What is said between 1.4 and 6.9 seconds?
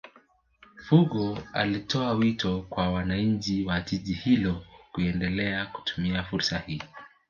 alitoa wito kwa wananchi wa jiji hilo kuendelea kutumia fursa hiyo